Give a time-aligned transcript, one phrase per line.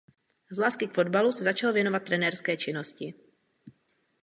[0.51, 3.13] Z lásky k fotbalu se začal věnovat trenérské činnosti.